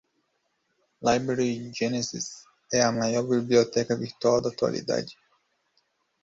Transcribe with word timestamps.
Library 1.07 1.71
genesis 1.75 2.45
é 2.73 2.81
a 2.81 2.91
maior 2.91 3.21
biblioteca 3.21 3.95
virtual 3.95 4.41
da 4.41 4.49
atualidade 4.49 5.15